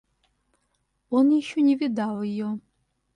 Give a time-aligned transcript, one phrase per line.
[1.11, 2.59] Он еще не видал ее.